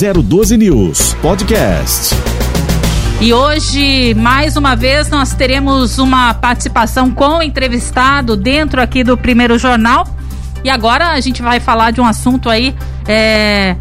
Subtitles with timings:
[0.00, 2.16] 012 News Podcast.
[3.20, 9.14] E hoje, mais uma vez, nós teremos uma participação com o entrevistado dentro aqui do
[9.18, 10.06] primeiro jornal.
[10.64, 12.74] E agora a gente vai falar de um assunto aí
[13.06, 13.76] é,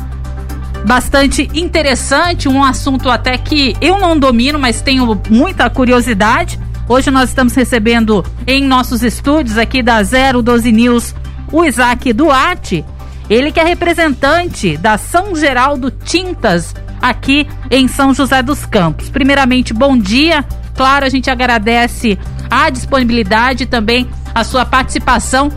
[0.86, 6.60] bastante interessante, um assunto até que eu não domino, mas tenho muita curiosidade.
[6.90, 11.16] Hoje nós estamos recebendo em nossos estúdios aqui da 012 News
[11.50, 12.84] o Isaac Duarte,
[13.30, 19.10] ele que é representante da São Geraldo Tintas aqui em São José dos Campos.
[19.10, 20.44] Primeiramente, bom dia.
[20.76, 22.18] Claro, a gente agradece
[22.50, 25.52] a disponibilidade e também a sua participação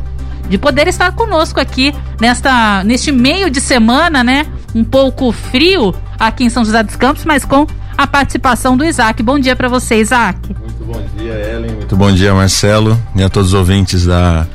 [0.49, 4.47] de poder estar conosco aqui nesta neste meio de semana, né?
[4.75, 7.67] Um pouco frio aqui em São José dos Campos, mas com
[7.97, 9.23] a participação do Isaac.
[9.23, 10.55] Bom dia para você, Isaac.
[10.59, 11.77] Muito bom dia, Ellen.
[11.77, 14.47] Muito bom dia, Marcelo, e a todos os ouvintes da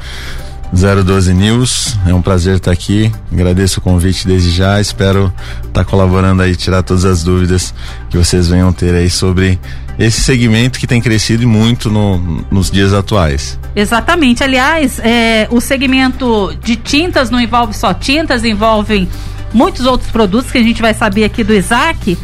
[0.73, 1.98] 012 News.
[2.05, 3.12] É um prazer estar aqui.
[3.31, 4.80] Agradeço o convite desde já.
[4.80, 7.73] Espero estar colaborando aí, tirar todas as dúvidas
[8.09, 9.59] que vocês venham ter aí sobre
[9.97, 12.17] esse segmento que tem crescido muito no,
[12.52, 13.58] nos dias atuais.
[13.75, 14.44] Exatamente.
[14.44, 19.08] Aliás, é, o segmento de tintas não envolve só tintas, envolvem
[19.53, 22.17] muitos outros produtos que a gente vai saber aqui do Isaac.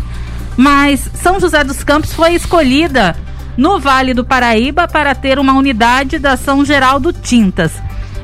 [0.55, 3.15] Mas São José dos Campos foi escolhida
[3.57, 7.71] no Vale do Paraíba para ter uma unidade da São Geraldo Tintas.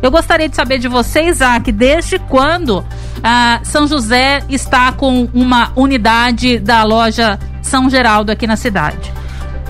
[0.01, 2.85] Eu gostaria de saber de você, Isaac, desde quando
[3.23, 9.11] ah, São José está com uma unidade da loja São Geraldo aqui na cidade?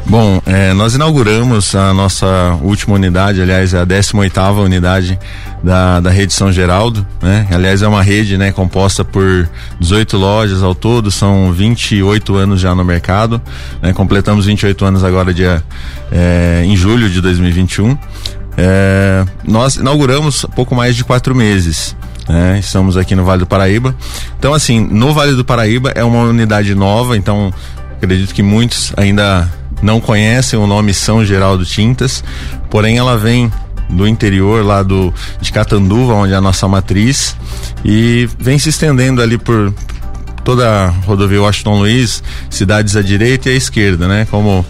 [0.05, 5.19] Bom, é, nós inauguramos a nossa última unidade, aliás, é a 18 unidade
[5.63, 7.47] da, da rede São Geraldo, né?
[7.51, 9.47] Aliás, é uma rede, né, composta por
[9.79, 13.39] 18 lojas ao todo, são 28 anos já no mercado,
[13.83, 13.93] né?
[13.93, 15.63] Completamos 28 anos agora dia
[16.11, 17.95] é, em julho de 2021.
[18.61, 21.95] É, nós inauguramos pouco mais de quatro meses.
[22.27, 22.59] Né?
[22.59, 23.95] Estamos aqui no Vale do Paraíba.
[24.37, 27.53] Então, assim, no Vale do Paraíba é uma unidade nova, então
[27.95, 29.49] acredito que muitos ainda
[29.81, 32.21] não conhecem o nome São Geraldo Tintas,
[32.69, 33.49] porém ela vem
[33.89, 37.37] do interior lá do de Catanduva, onde é a nossa matriz,
[37.83, 39.73] e vem se estendendo ali por
[40.43, 44.27] toda a rodovia Washington Luiz, cidades à direita e à esquerda, né?
[44.29, 44.65] Como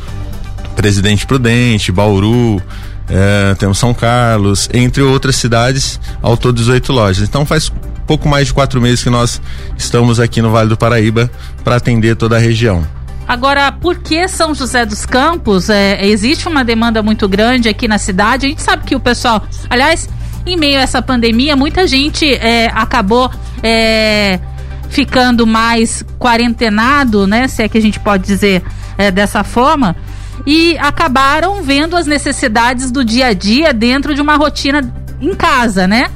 [0.76, 2.62] Presidente Prudente, Bauru,
[3.10, 7.28] é, temos São Carlos, entre outras cidades, ao todo 18 lojas.
[7.28, 7.72] Então faz
[8.06, 9.42] pouco mais de quatro meses que nós
[9.78, 11.30] estamos aqui no Vale do Paraíba
[11.64, 12.86] para atender toda a região.
[13.28, 15.70] Agora, por que São José dos Campos?
[15.70, 18.48] É, existe uma demanda muito grande aqui na cidade.
[18.48, 20.10] A gente sabe que o pessoal, aliás,
[20.46, 23.30] em meio a essa pandemia, muita gente é, acabou
[23.62, 24.40] é,
[24.90, 27.48] ficando mais quarentenado, né?
[27.48, 28.64] Se é que a gente pode dizer
[28.98, 29.96] é, dessa forma
[30.50, 34.82] e acabaram vendo as necessidades do dia a dia dentro de uma rotina
[35.22, 36.10] em casa, né?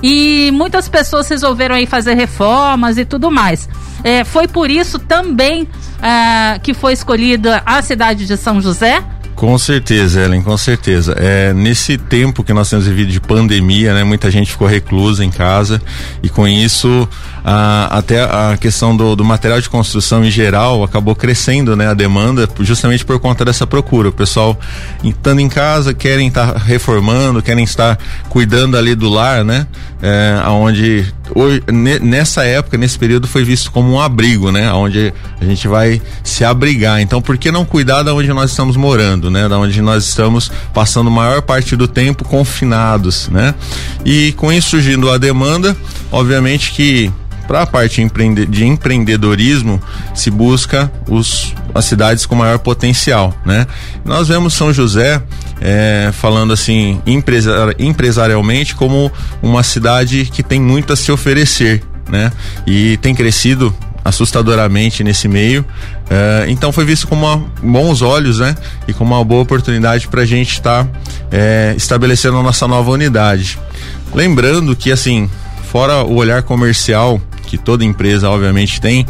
[0.00, 3.68] E muitas pessoas resolveram aí fazer reformas e tudo mais.
[4.04, 5.66] É, foi por isso também
[6.00, 9.02] é, que foi escolhida a cidade de São José
[9.40, 11.14] com certeza, Ellen, com certeza.
[11.16, 15.30] É, nesse tempo que nós temos vivido de pandemia, né, muita gente ficou reclusa em
[15.30, 15.80] casa
[16.22, 17.08] e com isso
[17.44, 21.94] a, até a questão do, do, material de construção em geral acabou crescendo, né, a
[21.94, 24.08] demanda justamente por conta dessa procura.
[24.08, 24.58] O pessoal
[25.02, 27.98] estando em casa querem estar tá reformando, querem estar
[28.28, 29.66] cuidando ali do lar, né,
[30.02, 31.62] é, aonde hoje,
[32.02, 36.44] nessa época, nesse período foi visto como um abrigo, né, onde a gente vai se
[36.44, 37.00] abrigar.
[37.00, 39.30] Então, por que não cuidar da onde nós estamos morando?
[39.30, 39.48] né?
[39.48, 43.54] Da onde nós estamos passando maior parte do tempo confinados, né?
[44.04, 45.76] E com isso surgindo a demanda,
[46.12, 47.10] obviamente que
[47.50, 48.00] para a parte
[48.48, 49.82] de empreendedorismo
[50.14, 53.66] se busca os, as cidades com maior potencial, né?
[54.04, 55.20] Nós vemos São José
[55.60, 59.10] é, falando assim empresari empresarialmente como
[59.42, 62.30] uma cidade que tem muito a se oferecer, né?
[62.68, 63.74] E tem crescido
[64.04, 65.64] assustadoramente nesse meio.
[66.08, 67.16] É, então foi visto com
[67.60, 68.54] bons olhos, né?
[68.86, 70.90] E com uma boa oportunidade para a gente estar tá,
[71.32, 73.58] é, estabelecendo a nossa nova unidade.
[74.14, 75.28] Lembrando que, assim,
[75.64, 79.04] fora o olhar comercial que toda empresa obviamente tem,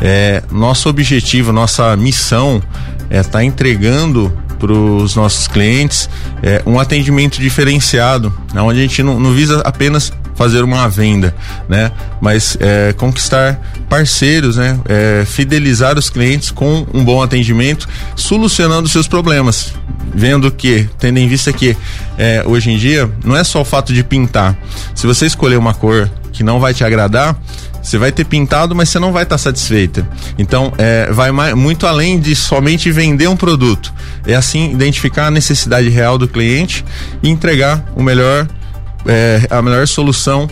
[0.00, 2.62] é, nosso objetivo, nossa missão
[3.10, 6.08] é estar tá entregando para os nossos clientes
[6.42, 11.34] é, um atendimento diferenciado, onde a gente não, não visa apenas fazer uma venda,
[11.68, 11.92] né?
[12.20, 14.78] Mas é, conquistar parceiros, né?
[14.88, 17.86] É, fidelizar os clientes com um bom atendimento,
[18.16, 19.74] solucionando seus problemas.
[20.14, 21.76] Vendo que, tendo em vista que
[22.16, 24.56] é, hoje em dia não é só o fato de pintar.
[24.94, 27.36] Se você escolher uma cor que não vai te agradar,
[27.82, 30.06] você vai ter pintado, mas você não vai estar tá satisfeita.
[30.38, 33.92] Então, é, vai mais, muito além de somente vender um produto.
[34.26, 36.84] É assim identificar a necessidade real do cliente
[37.22, 38.46] e entregar o melhor
[39.04, 40.48] é, a melhor solução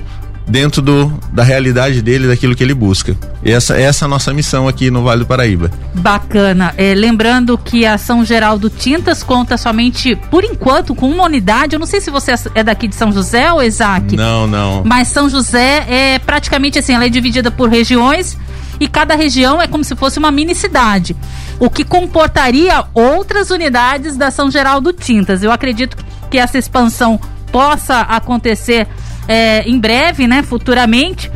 [0.51, 3.17] dentro do, da realidade dele, daquilo que ele busca.
[3.43, 5.71] E essa, essa é a nossa missão aqui no Vale do Paraíba.
[5.95, 6.75] Bacana.
[6.77, 11.77] É, lembrando que a São Geraldo Tintas conta somente, por enquanto, com uma unidade.
[11.77, 14.17] Eu não sei se você é daqui de São José ou Isaac.
[14.17, 14.83] Não, não.
[14.85, 18.37] Mas São José é praticamente assim, ela é dividida por regiões
[18.81, 21.15] e cada região é como se fosse uma mini cidade,
[21.59, 25.43] o que comportaria outras unidades da São Geraldo Tintas.
[25.43, 25.97] Eu acredito
[26.31, 27.21] que essa expansão
[27.53, 28.89] possa acontecer
[29.31, 31.31] é, em breve, né, futuramente.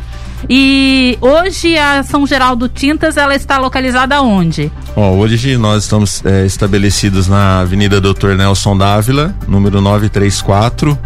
[0.49, 4.69] E hoje a São Geraldo Tintas ela está localizada onde?
[4.95, 10.97] Hoje nós estamos é, estabelecidos na Avenida Doutor Nelson Dávila, número 934,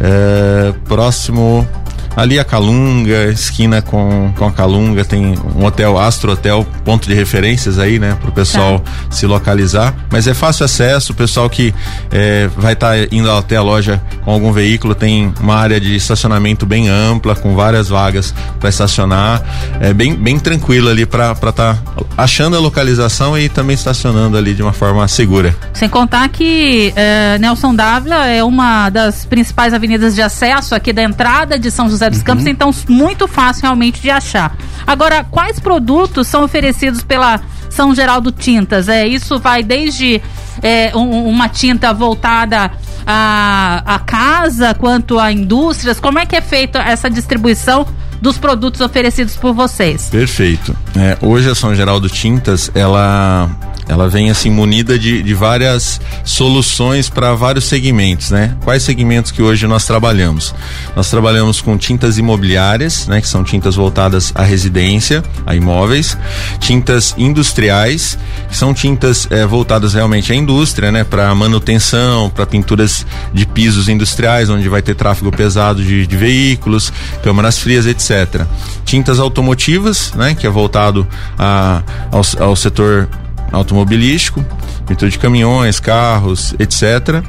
[0.00, 1.68] é, próximo
[2.16, 7.14] Ali a Calunga, esquina com, com a Calunga, tem um hotel, Astro Hotel, ponto de
[7.14, 8.90] referências aí, né, pro pessoal tá.
[9.10, 9.94] se localizar.
[10.10, 11.74] Mas é fácil acesso, o pessoal que
[12.10, 15.94] é, vai estar tá indo até a loja com algum veículo tem uma área de
[15.94, 19.42] estacionamento bem ampla, com várias vagas para estacionar.
[19.80, 21.78] É bem, bem tranquilo ali para estar tá
[22.16, 25.54] achando a localização e também estacionando ali de uma forma segura.
[25.72, 31.02] Sem contar que é, Nelson Dávila é uma das principais avenidas de acesso aqui da
[31.02, 32.24] entrada de São José José dos uhum.
[32.24, 34.56] Campos, então muito fácil realmente de achar.
[34.86, 38.88] Agora, quais produtos são oferecidos pela São Geraldo Tintas?
[38.88, 40.20] É, isso vai desde
[40.62, 42.70] é, um, uma tinta voltada
[43.06, 45.98] a casa quanto a indústrias?
[45.98, 47.86] Como é que é feita essa distribuição
[48.20, 50.08] dos produtos oferecidos por vocês?
[50.10, 50.76] Perfeito.
[50.96, 53.48] É, hoje a São Geraldo Tintas, ela
[53.90, 58.56] ela vem assim munida de, de várias soluções para vários segmentos, né?
[58.62, 60.54] Quais segmentos que hoje nós trabalhamos?
[60.94, 63.20] Nós trabalhamos com tintas imobiliárias, né?
[63.20, 66.16] Que são tintas voltadas à residência, a imóveis,
[66.60, 68.16] tintas industriais,
[68.48, 71.02] que são tintas é, voltadas realmente à indústria, né?
[71.02, 73.04] Para manutenção, para pinturas
[73.34, 76.92] de pisos industriais, onde vai ter tráfego pesado de, de veículos,
[77.24, 78.46] câmaras frias, etc.
[78.84, 80.32] Tintas automotivas, né?
[80.32, 81.06] Que é voltado
[81.38, 83.08] a, ao, ao setor
[83.52, 84.44] automobilístico,
[84.86, 87.22] pintura de caminhões, carros, etc.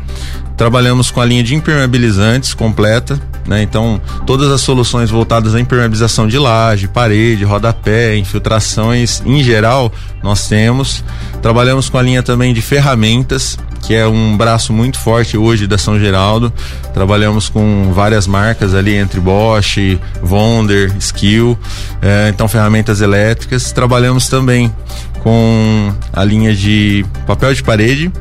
[0.55, 3.63] Trabalhamos com a linha de impermeabilizantes completa, né?
[3.63, 9.91] Então, todas as soluções voltadas à impermeabilização de laje, parede, rodapé, infiltrações, em geral,
[10.23, 11.03] nós temos.
[11.41, 15.77] Trabalhamos com a linha também de ferramentas, que é um braço muito forte hoje da
[15.77, 16.51] São Geraldo.
[16.93, 19.77] Trabalhamos com várias marcas ali, entre Bosch,
[20.23, 21.57] Wonder, Skill,
[22.01, 23.71] eh, então ferramentas elétricas.
[23.71, 24.71] Trabalhamos também
[25.19, 28.11] com a linha de papel de parede.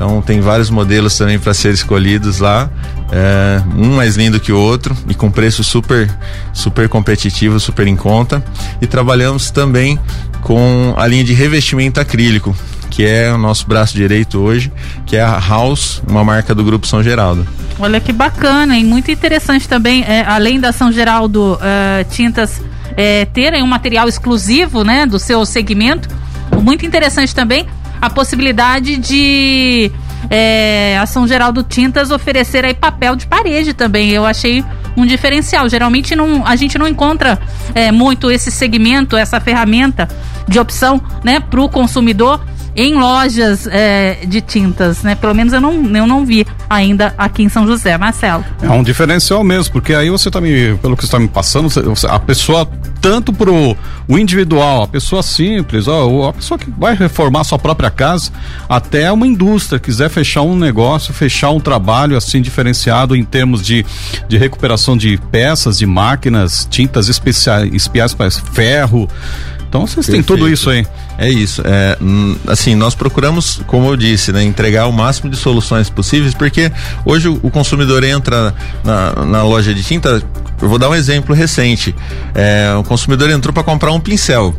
[0.00, 2.70] Então tem vários modelos também para ser escolhidos lá,
[3.12, 6.08] é, um mais lindo que o outro e com preço super
[6.54, 8.42] super competitivo, super em conta.
[8.80, 9.98] E trabalhamos também
[10.40, 12.56] com a linha de revestimento acrílico,
[12.90, 14.72] que é o nosso braço direito hoje,
[15.06, 17.46] que é a House, uma marca do Grupo São Geraldo.
[17.78, 22.60] Olha que bacana e muito interessante também, é, além da São Geraldo uh, Tintas
[22.96, 26.08] é, terem um material exclusivo, né, do seu segmento
[26.60, 27.66] muito interessante também
[28.00, 29.90] a possibilidade de
[30.30, 34.10] é, a São Geraldo Tintas oferecer aí papel de parede também.
[34.10, 34.64] Eu achei
[34.96, 35.68] um diferencial.
[35.68, 37.38] Geralmente não, a gente não encontra
[37.74, 40.08] é, muito esse segmento, essa ferramenta
[40.48, 42.40] de opção, né, para o consumidor
[42.80, 45.14] em lojas é, de tintas, né?
[45.14, 48.42] Pelo menos eu não, eu não vi ainda aqui em São José, Marcelo.
[48.62, 51.68] É um diferencial mesmo, porque aí você tá me, pelo que você está me passando,
[52.08, 52.66] a pessoa
[53.00, 53.76] tanto pro
[54.08, 58.30] o individual, a pessoa simples, ó, a pessoa que vai reformar sua própria casa,
[58.68, 63.84] até uma indústria quiser fechar um negócio, fechar um trabalho assim diferenciado em termos de,
[64.26, 69.08] de recuperação de peças, de máquinas, tintas especiais, especiais para ferro,
[69.70, 70.26] então vocês Perfeito.
[70.26, 70.84] têm tudo isso aí.
[71.16, 71.62] É isso.
[71.64, 71.96] É,
[72.48, 76.72] assim, nós procuramos, como eu disse, né, entregar o máximo de soluções possíveis, porque
[77.04, 80.20] hoje o, o consumidor entra na, na, loja de tinta.
[80.60, 81.94] Eu vou dar um exemplo recente.
[82.34, 84.52] É, o consumidor entrou para comprar um pincel.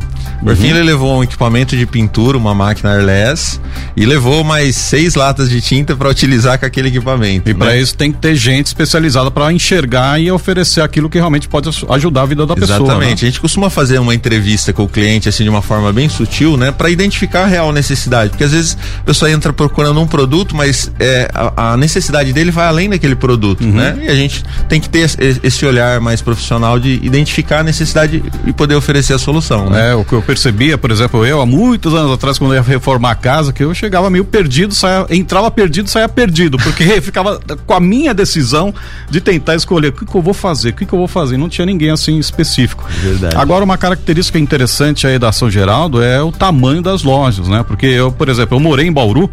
[0.44, 0.78] Por fim, uhum.
[0.78, 3.60] ele levou um equipamento de pintura, uma máquina airless,
[3.96, 7.50] e levou mais seis latas de tinta para utilizar com aquele equipamento.
[7.50, 7.60] E né?
[7.60, 11.70] para isso tem que ter gente especializada para enxergar e oferecer aquilo que realmente pode
[11.90, 12.60] ajudar a vida da Exatamente.
[12.60, 12.80] pessoa.
[12.80, 12.86] Né?
[12.86, 13.22] Exatamente.
[13.24, 13.28] Né?
[13.28, 16.58] A gente costuma fazer uma entrevista com o cliente assim de uma forma bem sutil,
[16.58, 20.56] né, para identificar a real necessidade, porque às vezes a pessoa entra procurando um produto,
[20.56, 23.72] mas é, a, a necessidade dele vai além daquele produto, uhum.
[23.72, 23.98] né?
[24.04, 25.10] E a gente tem que ter
[25.44, 29.70] esse olhar mais profissional de identificar a necessidade e poder oferecer a solução.
[29.70, 29.92] Né?
[29.92, 32.62] É o que eu percebia, por exemplo, eu há muitos anos atrás, quando eu ia
[32.62, 37.40] reformar a casa, que eu chegava meio perdido, saia, entrava perdido, saia perdido, porque ficava
[37.66, 38.74] com a minha decisão
[39.10, 41.38] de tentar escolher o que, que eu vou fazer, o que, que eu vou fazer.
[41.38, 42.84] Não tinha ninguém assim específico.
[43.02, 43.38] Verdade.
[43.38, 47.64] Agora, uma característica interessante aí da São Geraldo é o tamanho das lojas, né?
[47.66, 49.30] Porque eu, por exemplo, eu morei em Bauru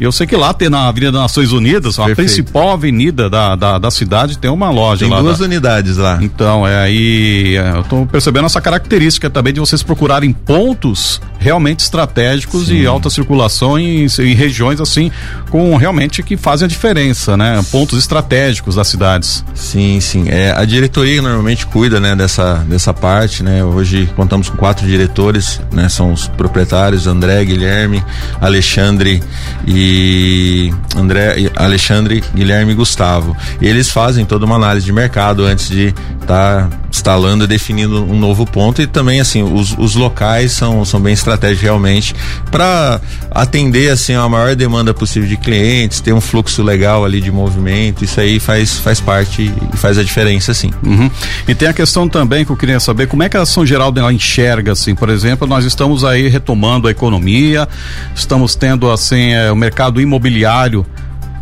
[0.00, 2.16] e eu sei que lá tem na Avenida das Nações Unidas, a Perfeito.
[2.28, 5.20] principal avenida da, da, da cidade, tem uma loja Tem lá.
[5.20, 6.18] duas da- unidades lá.
[6.22, 7.56] então, é aí.
[7.56, 9.82] é, eu tô percebendo essa característica também de vocês
[10.14, 15.10] procurarem pontos realmente estratégicos de alta circulação em, em regiões assim,
[15.50, 17.62] com realmente que fazem a diferença, né?
[17.70, 19.44] Pontos estratégicos das cidades.
[19.54, 20.24] Sim, sim.
[20.28, 23.62] É, a diretoria normalmente cuida, né, dessa, dessa parte, né?
[23.62, 25.88] Hoje contamos com quatro diretores, né?
[25.90, 28.02] São os proprietários André, Guilherme,
[28.40, 29.22] Alexandre
[29.66, 33.36] e André, e- Alexandre, Guilherme e Gustavo.
[33.60, 35.92] E eles fazem toda uma análise de mercado antes de
[36.22, 41.00] estar instalando e definindo um novo ponto e também assim os, os locais são, são
[41.00, 42.14] bem estratégicos realmente
[42.50, 47.30] para atender assim a maior demanda possível de clientes, ter um fluxo legal ali de
[47.30, 50.70] movimento, isso aí faz, faz parte e faz a diferença sim.
[50.82, 51.10] Uhum.
[51.48, 53.98] E tem a questão também que eu queria saber como é que a São Geraldo
[53.98, 57.68] ela enxerga assim, por exemplo, nós estamos aí retomando a economia,
[58.14, 60.86] estamos tendo assim é, o mercado imobiliário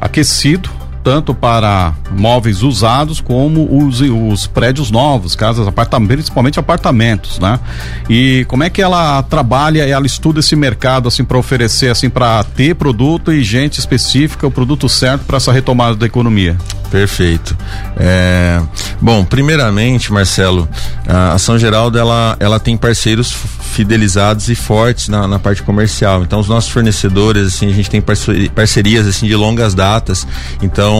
[0.01, 7.59] aquecido tanto para móveis usados como os, os prédios novos, casas, apartamentos, principalmente apartamentos, né?
[8.09, 12.43] E como é que ela trabalha, ela estuda esse mercado assim para oferecer assim para
[12.45, 16.57] ter produto e gente específica, o produto certo para essa retomada da economia?
[16.91, 17.57] Perfeito.
[17.97, 18.61] É,
[19.01, 20.69] bom, primeiramente, Marcelo,
[21.09, 23.35] a São Geraldo ela, ela tem parceiros
[23.73, 26.23] fidelizados e fortes na, na parte comercial.
[26.23, 30.27] Então, os nossos fornecedores, assim, a gente tem parceri- parcerias assim de longas datas.
[30.63, 30.92] Então,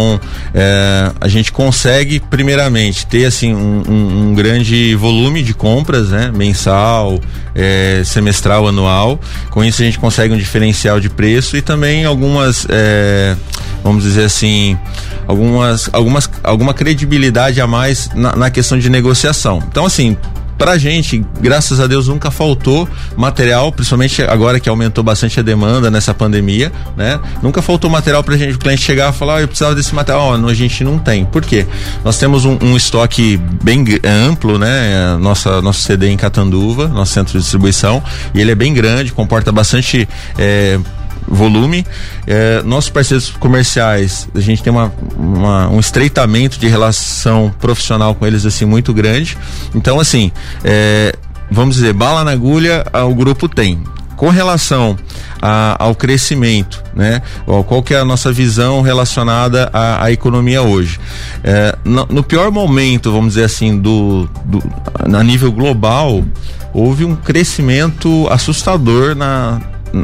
[0.55, 6.31] é, a gente consegue, primeiramente, ter assim um, um- um grande volume de compras, né,
[6.35, 7.19] mensal,
[7.55, 9.21] é, semestral, anual.
[9.51, 13.37] Com isso, a gente consegue um diferencial de preço e também algumas é,
[13.83, 14.79] vamos dizer assim,
[15.27, 19.63] algumas, algumas, alguma credibilidade a mais na, na questão de negociação.
[19.69, 20.17] Então, assim,
[20.63, 25.91] pra gente, graças a Deus, nunca faltou material, principalmente agora que aumentou bastante a demanda
[25.91, 27.19] nessa pandemia, né?
[27.43, 30.39] Nunca faltou material pra gente, o cliente chegar e falar, "Ah, eu precisava desse material,
[30.39, 31.25] não, a gente não tem.
[31.25, 31.67] Por quê?
[32.05, 35.17] Nós temos um, um estoque bem amplo, né?
[35.21, 38.01] Nossa, nosso CD em Catanduva, nosso centro de distribuição,
[38.33, 40.79] e ele é bem grande, comporta bastante eh,
[41.27, 41.87] volume.
[42.27, 48.27] É, nossos parceiros comerciais, a gente tem uma, uma- um estreitamento de relação profissional com
[48.27, 49.37] eles assim muito grande.
[49.75, 50.31] Então, assim,
[50.65, 51.15] é,
[51.51, 53.83] vamos dizer, bala na agulha, ah, o grupo tem.
[54.17, 54.97] Com relação
[55.41, 57.21] a- ao crescimento, né?
[57.67, 61.01] Qual que é a nossa visão relacionada à, à economia hoje?
[61.43, 64.63] É, no, no pior momento, vamos dizer assim, do, do
[65.17, 66.23] a nível global,
[66.73, 69.61] houve um crescimento assustador na,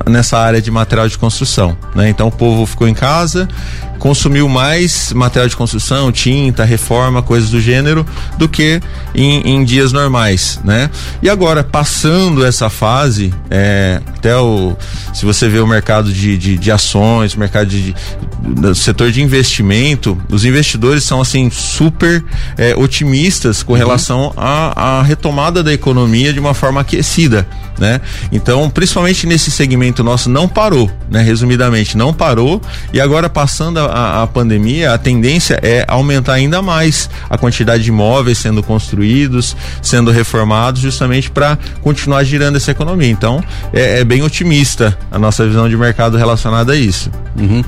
[0.08, 2.08] nessa área de material de construção, né?
[2.08, 3.48] Então o povo ficou em casa,
[3.98, 8.06] consumiu mais material de construção, tinta, reforma, coisas do gênero,
[8.38, 8.80] do que
[9.14, 10.88] em, em dias normais, né?
[11.22, 14.76] E agora passando essa fase, é, até o
[15.12, 17.94] se você vê o mercado de, de, de ações, o mercado de, de-
[18.60, 22.24] do setor de investimento, os investidores são assim super
[22.56, 27.46] é, otimistas com relação à, à retomada da economia de uma forma aquecida,
[27.78, 28.00] né?
[28.30, 31.20] Então, principalmente nesse segmento nosso, não parou, né?
[31.22, 32.60] Resumidamente, não parou.
[32.92, 33.86] E agora, passando a,
[34.22, 40.10] a pandemia, a tendência é aumentar ainda mais a quantidade de imóveis sendo construídos, sendo
[40.10, 43.10] reformados, justamente para continuar girando essa economia.
[43.10, 43.42] Então,
[43.72, 47.10] é, é bem otimista a nossa visão de mercado relacionada a isso.
[47.36, 47.62] Uhum.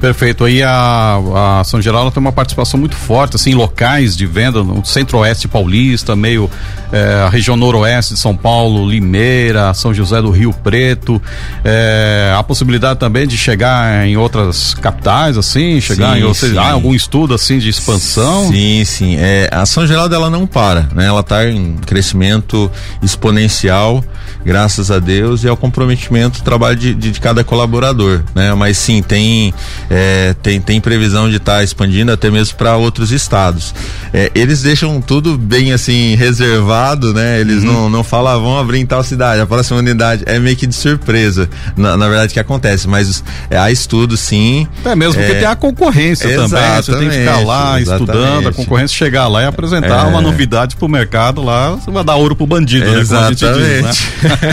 [0.00, 0.44] Perfeito.
[0.44, 4.84] Aí a, a São Geraldo tem uma participação muito forte, assim, locais de venda no
[4.84, 6.50] centro-oeste paulista, meio
[6.92, 11.20] eh, a região noroeste de São Paulo, Limeira, São José do Rio Preto.
[11.64, 16.58] Eh, a possibilidade também de chegar em outras capitais, assim, chegar Sim, em sim.
[16.58, 18.48] há algum estudo assim de expansão?
[18.50, 19.16] Sim, sim.
[19.18, 21.06] É, a São Geraldo ela não para, né?
[21.06, 22.70] Ela está em crescimento
[23.02, 24.04] exponencial,
[24.44, 28.54] graças a Deus, e ao comprometimento do trabalho de, de, de cada colaborador, né?
[28.54, 29.52] Mas sim, tem
[29.90, 33.74] é, tem, tem previsão de estar expandindo até mesmo para outros estados.
[34.12, 37.40] É, eles deixam tudo bem assim reservado, né?
[37.40, 40.56] Eles não, não falam, ah, vão abrir em tal cidade, a próxima unidade é meio
[40.56, 44.66] que de surpresa, na, na verdade que acontece, mas é, há estudo sim.
[44.84, 46.76] É mesmo porque É, tem a concorrência também.
[46.76, 50.08] Você tem que ficar lá Exatamente, estudando, a concorrência chegar lá e apresentar É.
[50.08, 53.04] uma novidade pro mercado lá, você vai dar ouro pro bandido, né?
[53.04, 53.90] Como a gente diz, né?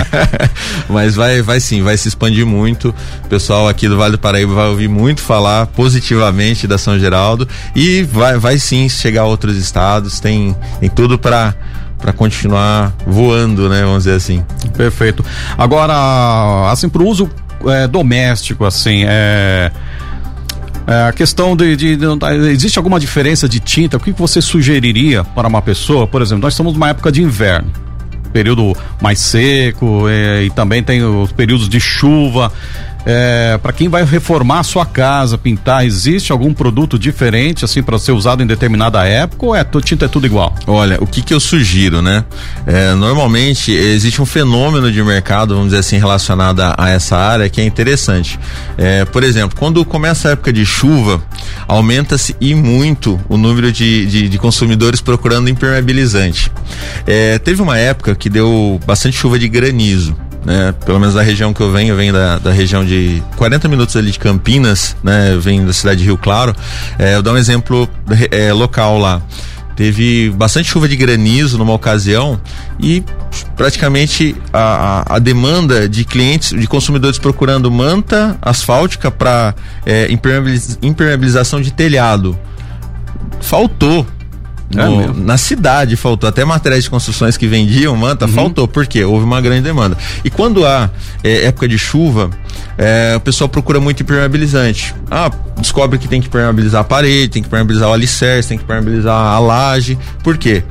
[0.89, 2.93] Mas vai, vai sim, vai se expandir muito.
[3.25, 7.47] O pessoal aqui do Vale do Paraíba vai ouvir muito falar positivamente da São Geraldo
[7.75, 10.19] e vai, vai sim chegar a outros estados.
[10.19, 11.53] Tem, tem tudo para
[11.99, 13.81] para continuar voando, né?
[13.81, 14.43] Vamos dizer assim.
[14.75, 15.23] Perfeito.
[15.57, 17.29] Agora, assim, para o uso
[17.65, 19.71] é, doméstico, assim, é.
[20.85, 22.05] É, a questão de, de, de,
[22.51, 23.97] Existe alguma diferença de tinta?
[23.97, 26.05] O que você sugeriria para uma pessoa?
[26.05, 27.71] Por exemplo, nós estamos numa época de inverno,
[28.33, 32.51] período mais seco, é, e também tem os períodos de chuva.
[33.05, 37.97] É, para quem vai reformar a sua casa, pintar, existe algum produto diferente assim para
[37.99, 40.55] ser usado em determinada época ou é tinta é tudo igual?
[40.67, 42.23] Olha, o que que eu sugiro, né?
[42.65, 47.59] É, normalmente existe um fenômeno de mercado, vamos dizer assim, relacionado a, essa área que
[47.59, 48.39] é interessante.
[48.77, 51.21] É, por exemplo, quando começa a época de chuva,
[51.67, 56.51] aumenta-se e muito o número de, de, de consumidores procurando impermeabilizante.
[57.05, 60.73] É, teve uma época que deu bastante chuva de granizo né?
[60.85, 63.95] Pelo menos da região que eu venho, eu venho da, da região de 40 minutos
[63.95, 65.33] ali de Campinas, né?
[65.33, 66.55] Eu venho da cidade de Rio Claro.
[66.97, 67.87] É, eu dou um exemplo
[68.31, 69.21] é, local lá
[69.75, 72.39] teve bastante chuva de granizo numa ocasião
[72.79, 73.03] e
[73.55, 80.07] praticamente a, a, a demanda de clientes, de consumidores procurando manta asfáltica para é,
[80.81, 82.37] impermeabilização de telhado
[83.41, 84.05] faltou
[84.75, 88.31] no, é na cidade faltou até materiais de construções que vendiam manta, uhum.
[88.31, 89.97] faltou, porque houve uma grande demanda.
[90.23, 90.89] E quando há
[91.23, 92.29] é, época de chuva,
[92.77, 94.93] é, o pessoal procura muito impermeabilizante.
[95.09, 98.63] Ah, descobre que tem que impermeabilizar a parede, tem que impermeabilizar o alicerce, tem que
[98.63, 99.97] impermeabilizar a laje.
[100.23, 100.63] Por quê?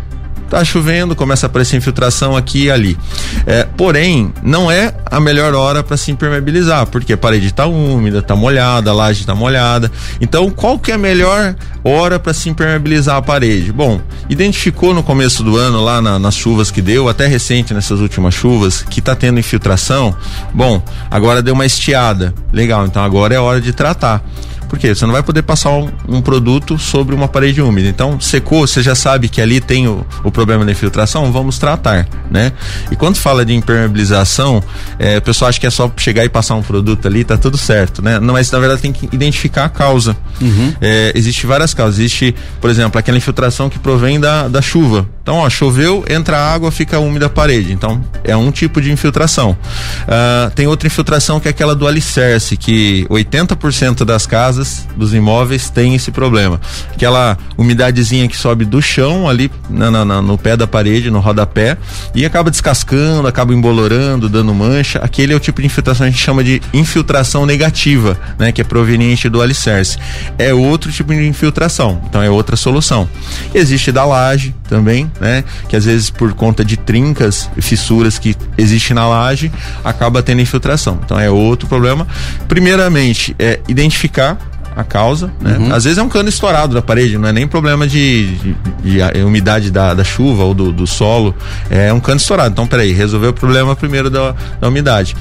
[0.53, 2.99] Tá chovendo, começa a aparecer infiltração aqui e ali.
[3.47, 8.19] É, porém, não é a melhor hora para se impermeabilizar, porque a parede está úmida,
[8.19, 9.91] está molhada, a laje está molhada.
[10.21, 13.73] Então, qual que é a melhor hora para se impermeabilizar a parede?
[13.73, 18.01] Bom, identificou no começo do ano, lá na, nas chuvas que deu, até recente nessas
[18.01, 20.15] últimas chuvas, que está tendo infiltração.
[20.53, 22.35] Bom, agora deu uma estiada.
[22.53, 24.23] Legal, então agora é hora de tratar.
[24.73, 27.91] Porque você não vai poder passar um, um, produto sobre uma parede úmida.
[27.91, 32.09] Então, secou, você já sabe que ali tem o, o problema da infiltração, vamos tratar,
[32.31, 32.53] né?
[32.91, 34.65] E quando fala de impermeabilização,
[34.99, 37.59] é, o pessoal acha que é só chegar e passar um produto ali, tá tudo
[37.59, 38.19] certo, né?
[38.19, 40.17] Não, mas na verdade tem que identificar a causa.
[40.41, 40.75] Uhum.
[40.81, 41.99] É, existe várias causas.
[41.99, 45.07] Existe, por exemplo, aquela infiltração que provém da, da chuva.
[45.23, 47.73] Então, ó, choveu, entra água, fica úmida a parede.
[47.73, 49.53] Então, é um tipo de infiltração.
[49.53, 55.71] Uh, tem outra infiltração que é aquela do alicerce, que 80% das casas dos imóveis,
[55.71, 56.61] tem esse problema.
[56.93, 61.77] Aquela umidadezinha que sobe do chão ali na, na, no pé da parede, no rodapé,
[62.15, 64.99] e acaba descascando, acaba embolorando, dando mancha.
[64.99, 68.51] Aquele é o tipo de infiltração que a gente chama de infiltração negativa, né?
[68.51, 69.99] Que é proveniente do alicerce.
[70.39, 73.09] É outro tipo de infiltração, então é outra solução.
[73.55, 75.45] Existe da laje também, né?
[75.69, 79.51] Que às vezes por conta de trincas, fissuras que existem na laje,
[79.85, 81.01] acaba tendo infiltração.
[81.05, 82.07] Então é outro problema.
[82.49, 84.39] Primeiramente, é identificar
[84.77, 85.59] a causa, né?
[85.59, 85.75] Uhum.
[85.75, 89.13] Às vezes é um cano estourado da parede, não é nem problema de, de, de,
[89.13, 91.35] de umidade da, da, chuva ou do, do, solo,
[91.71, 92.53] é um cano estourado.
[92.53, 95.15] Então, peraí, resolver o problema primeiro da, da umidade.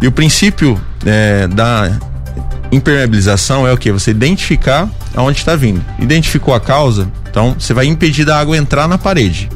[0.00, 1.98] E o princípio é, da
[2.70, 3.90] impermeabilização é o que?
[3.90, 5.84] Você identificar aonde está vindo.
[5.98, 9.48] Identificou a causa, então você vai impedir da água entrar na parede.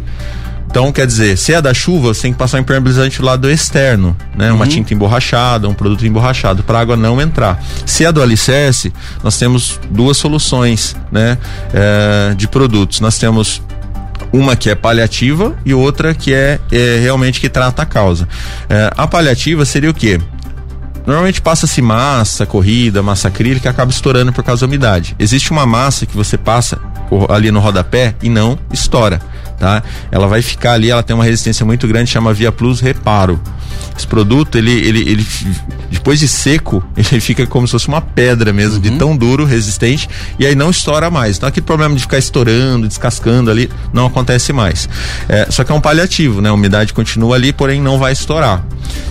[0.73, 3.51] Então, quer dizer, se é da chuva, você tem que passar um impermeabilizante do lado
[3.51, 4.51] externo, né?
[4.51, 4.71] Uma uhum.
[4.71, 7.63] tinta emborrachada, um produto emborrachado, para a água não entrar.
[7.85, 8.91] Se é do alicerce,
[9.23, 11.37] nós temos duas soluções, né?
[11.75, 13.01] É, de produtos.
[13.01, 13.61] Nós temos
[14.33, 18.27] uma que é paliativa e outra que é, é realmente que trata a causa.
[18.67, 20.19] É, a paliativa seria o quê?
[21.07, 25.17] Normalmente passa-se massa, corrida, massa acrílica, acaba estourando por causa da umidade.
[25.19, 26.79] Existe uma massa que você passa
[27.29, 29.21] ali no rodapé e não estoura
[29.63, 29.81] tá?
[30.11, 33.41] Ela vai ficar ali, ela tem uma resistência muito grande, chama Via Plus Reparo.
[33.97, 35.27] Esse produto, ele, ele, ele
[35.89, 38.81] depois de seco, ele fica como se fosse uma pedra mesmo, uhum.
[38.81, 41.37] de tão duro, resistente, e aí não estoura mais.
[41.37, 44.89] Então aquele problema de ficar estourando, descascando ali, não acontece mais.
[45.29, 46.49] É, só que é um paliativo, né?
[46.49, 48.65] A umidade continua ali, porém não vai estourar.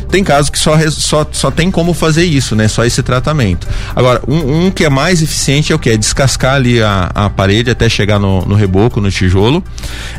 [0.10, 2.68] Tem casos que só, só, só tem como fazer isso, né?
[2.68, 3.66] Só esse tratamento.
[3.96, 5.90] Agora, um, um que é mais eficiente é o que?
[5.90, 9.64] É descascar ali a, a parede até chegar no, no reboco, no tijolo.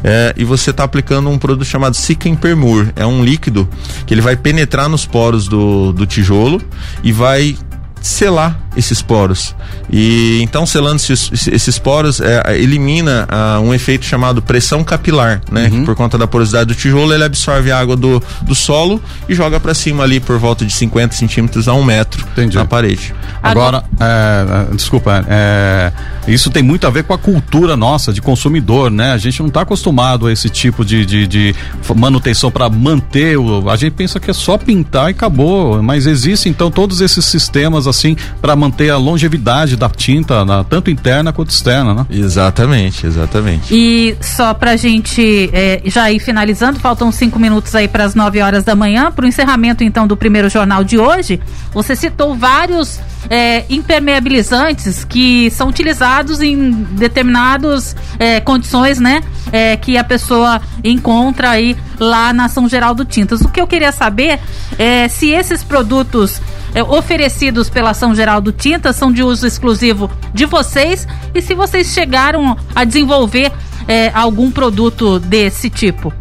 [0.02, 2.92] É, é, e você está aplicando um produto chamado Sicken Permur.
[2.94, 3.68] É um líquido
[4.06, 6.62] que ele vai penetrar nos poros do, do tijolo
[7.02, 7.56] e vai
[8.00, 9.54] selar esses poros.
[9.90, 15.68] E então, selando esses, esses poros, é, elimina ah, um efeito chamado pressão capilar, né?
[15.72, 15.84] Uhum.
[15.84, 19.60] por conta da porosidade do tijolo, ele absorve a água do, do solo e joga
[19.60, 22.56] para cima ali por volta de 50 centímetros a um metro Entendi.
[22.56, 23.14] na parede.
[23.42, 25.92] Agora, é, é, desculpa, é,
[26.26, 29.12] isso tem muito a ver com a cultura nossa de consumidor, né?
[29.12, 31.54] A gente não está acostumado a esse tipo de, de, de
[31.96, 33.68] manutenção para manter o.
[33.68, 37.86] A gente pensa que é só pintar e acabou, mas existe então todos esses sistemas
[37.86, 42.06] assim para manter a longevidade da tinta, na, tanto interna quanto externa, né?
[42.08, 43.74] Exatamente, exatamente.
[43.74, 48.40] E só pra gente é, já ir finalizando, faltam cinco minutos aí para as 9
[48.40, 51.40] horas da manhã, para o encerramento então do primeiro jornal de hoje.
[51.72, 59.22] Você citou vários é, impermeabilizantes que são utilizados em determinadas é, condições, né?
[59.50, 63.40] É, que a pessoa encontra aí lá na São Geraldo Tintas.
[63.40, 64.38] O que eu queria saber
[64.78, 66.40] é se esses produtos
[66.74, 71.88] é, oferecidos pela São Geraldo Tintas são de uso exclusivo de vocês e se vocês
[71.88, 73.52] chegaram a desenvolver
[73.86, 76.12] é, algum produto desse tipo.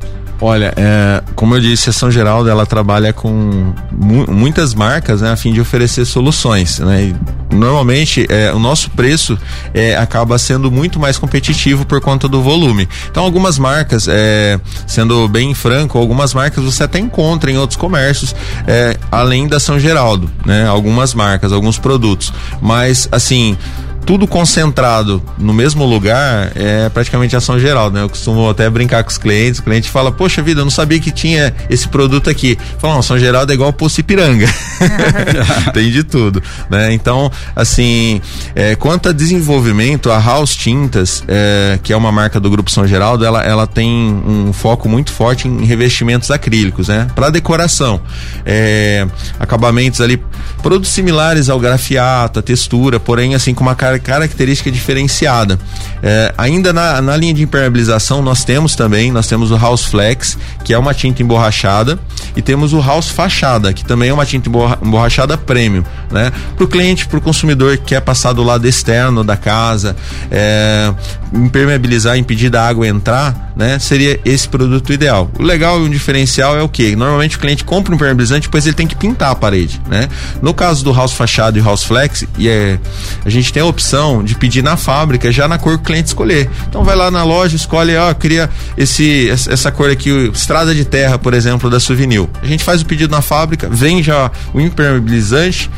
[0.43, 5.31] Olha, é, como eu disse, a São Geraldo ela trabalha com mu muitas marcas, né,
[5.31, 7.03] a fim de oferecer soluções, né?
[7.03, 9.37] E, normalmente, é, o nosso preço
[9.71, 12.89] é, acaba sendo muito mais competitivo por conta do volume.
[13.11, 18.35] Então, algumas marcas, é, sendo bem franco, algumas marcas você até encontra em outros comércios,
[18.65, 20.65] é, além da São Geraldo, né?
[20.65, 23.55] Algumas marcas, alguns produtos, mas assim
[24.05, 28.01] tudo concentrado no mesmo lugar é praticamente ação geral, né?
[28.01, 30.99] Eu costumo até brincar com os clientes, o cliente fala, poxa vida, eu não sabia
[30.99, 32.57] que tinha esse produto aqui.
[32.79, 34.47] Fala, não, ação geral é igual Poço Ipiranga.
[35.73, 36.93] Tem de tudo, né?
[36.93, 38.21] Então, assim,
[38.55, 42.85] é, quanto a desenvolvimento, a House Tintas, é, que é uma marca do Grupo São
[42.87, 47.07] Geraldo, ela, ela tem um foco muito forte em revestimentos acrílicos, né?
[47.15, 48.01] Para decoração.
[48.45, 49.07] É,
[49.39, 50.21] acabamentos ali,
[50.61, 55.59] produtos similares ao grafiato, a textura, porém, assim, com uma cara característica diferenciada.
[56.03, 60.37] É, ainda na, na linha de impermeabilização, nós temos também, nós temos o House Flex,
[60.63, 61.99] que é uma tinta emborrachada,
[62.35, 64.49] e temos o House Fachada, que também é uma tinta
[64.81, 66.31] emborrachada premium, né?
[66.55, 69.95] Para o cliente, para o consumidor que quer passar do lado externo da casa,
[70.29, 70.93] é,
[71.33, 73.79] impermeabilizar, impedir da água entrar, né?
[73.79, 75.29] Seria esse produto ideal.
[75.39, 76.95] O legal e o diferencial é o que?
[76.95, 80.09] Normalmente o cliente compra um impermeabilizante, depois ele tem que pintar a parede, né?
[80.41, 82.79] No caso do House Fachada e House Flex, e é,
[83.25, 86.07] a gente tem a opção de pedir na fábrica já na cor que o cliente
[86.07, 86.49] escolher.
[86.67, 91.17] Então vai lá na loja, escolhe, ó, queria esse essa cor aqui, estrada de terra,
[91.17, 92.27] por exemplo, da Souvenir.
[92.41, 95.69] A gente faz o pedido na fábrica, vem já o impermeabilizante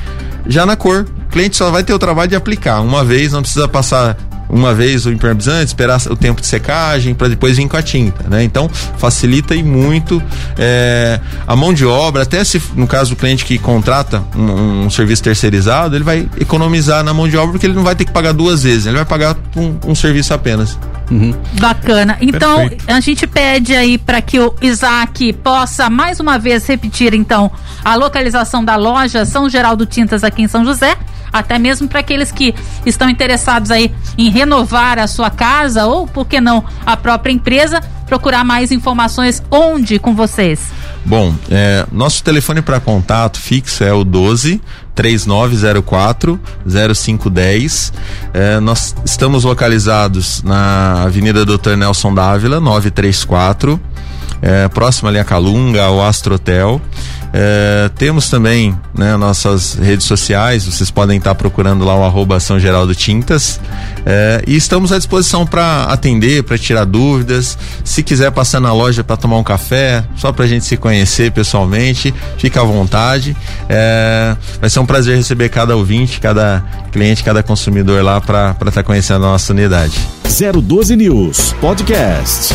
[0.47, 1.05] já na cor.
[1.27, 4.17] O cliente só vai ter o trabalho de aplicar uma vez, não precisa passar
[4.53, 8.29] uma vez o impermeabilizante, esperar o tempo de secagem para depois vir com a tinta,
[8.29, 8.43] né?
[8.43, 10.21] Então facilita e muito
[10.57, 14.89] é, a mão de obra, até se no caso do cliente que contrata um, um,
[14.89, 18.11] serviço terceirizado, ele vai economizar na mão de obra porque ele não vai ter que
[18.11, 20.77] pagar duas vezes, ele vai pagar um, um serviço apenas.
[21.13, 21.33] Uhum.
[21.59, 22.17] Bacana.
[22.19, 22.91] Então, Perfeito.
[22.91, 27.51] a gente pede aí para que o Isaac possa mais uma vez repetir então
[27.85, 30.97] a localização da loja São Geraldo Tintas aqui em São José
[31.33, 32.53] até mesmo para aqueles que
[32.85, 37.81] estão interessados aí em renovar a sua casa ou, por que não, a própria empresa,
[38.05, 40.71] procurar mais informações onde com vocês?
[41.05, 44.61] Bom, é, nosso telefone para contato fixo é o 12
[44.95, 47.93] 3904 0510.
[48.33, 53.79] É, nós estamos localizados na Avenida Doutor Nelson Dávila, 934,
[54.43, 56.81] é, próximo ali a Calunga, ao Astro Hotel.
[57.35, 62.59] É, temos também né, nossas redes sociais, vocês podem estar procurando lá o arroba São
[62.59, 63.59] Geraldo Tintas.
[64.05, 67.57] É, e estamos à disposição para atender, para tirar dúvidas.
[67.83, 71.31] Se quiser passar na loja para tomar um café, só para a gente se conhecer
[71.31, 73.35] pessoalmente, fica à vontade.
[73.67, 78.71] É, vai ser um prazer receber cada ouvinte, cada cliente, cada consumidor lá para estar
[78.71, 79.97] tá conhecendo a nossa unidade.
[80.27, 82.53] 012 News Podcast.